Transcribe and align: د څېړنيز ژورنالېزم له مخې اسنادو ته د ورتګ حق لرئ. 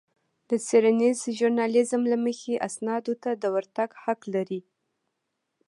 د 0.49 0.51
څېړنيز 0.67 1.19
ژورنالېزم 1.37 2.01
له 2.11 2.17
مخې 2.25 2.63
اسنادو 2.67 3.13
ته 3.23 3.31
د 3.41 3.43
ورتګ 3.55 3.89
حق 4.03 4.21
لرئ. 4.33 4.61